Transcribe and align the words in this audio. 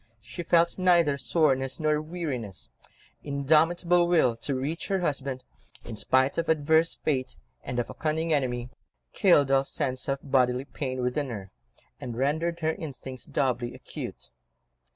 She 0.19 0.41
felt 0.41 0.79
neither 0.79 1.15
soreness 1.19 1.79
nor 1.79 2.01
weariness; 2.01 2.69
indomitable 3.21 4.07
will 4.07 4.35
to 4.37 4.55
reach 4.55 4.87
her 4.87 5.01
husband 5.01 5.43
in 5.85 5.95
spite 5.95 6.39
of 6.39 6.49
adverse 6.49 6.95
Fate, 6.95 7.37
and 7.63 7.77
of 7.77 7.87
a 7.87 7.93
cunning 7.93 8.33
enemy, 8.33 8.71
killed 9.13 9.51
all 9.51 9.63
sense 9.63 10.07
of 10.07 10.17
bodily 10.23 10.65
pain 10.65 11.03
within 11.03 11.29
her, 11.29 11.51
and 11.99 12.17
rendered 12.17 12.61
her 12.61 12.73
instincts 12.73 13.25
doubly 13.27 13.75
acute. 13.75 14.31